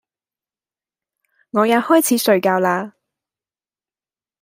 [1.51, 2.95] 我也開始睡覺啦！